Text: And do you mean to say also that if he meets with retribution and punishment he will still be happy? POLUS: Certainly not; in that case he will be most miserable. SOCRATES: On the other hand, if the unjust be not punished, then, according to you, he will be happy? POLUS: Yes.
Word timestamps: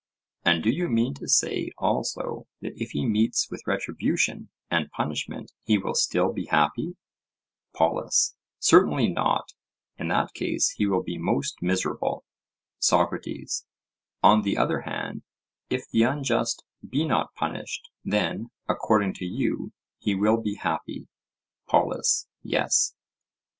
And 0.43 0.63
do 0.63 0.71
you 0.71 0.89
mean 0.89 1.13
to 1.13 1.27
say 1.27 1.69
also 1.77 2.47
that 2.59 2.73
if 2.75 2.89
he 2.89 3.05
meets 3.05 3.51
with 3.51 3.61
retribution 3.67 4.49
and 4.71 4.89
punishment 4.89 5.51
he 5.63 5.77
will 5.77 5.93
still 5.93 6.33
be 6.33 6.47
happy? 6.47 6.95
POLUS: 7.75 8.35
Certainly 8.57 9.09
not; 9.09 9.53
in 9.99 10.07
that 10.07 10.33
case 10.33 10.71
he 10.71 10.87
will 10.87 11.03
be 11.03 11.19
most 11.19 11.61
miserable. 11.61 12.25
SOCRATES: 12.79 13.67
On 14.23 14.41
the 14.41 14.57
other 14.57 14.79
hand, 14.81 15.21
if 15.69 15.87
the 15.91 16.01
unjust 16.01 16.63
be 16.89 17.05
not 17.05 17.35
punished, 17.35 17.91
then, 18.03 18.49
according 18.67 19.13
to 19.13 19.25
you, 19.25 19.71
he 19.99 20.15
will 20.15 20.41
be 20.41 20.55
happy? 20.55 21.09
POLUS: 21.69 22.25
Yes. 22.41 22.95